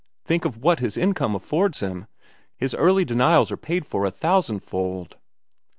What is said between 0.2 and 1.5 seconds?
"Think of what his income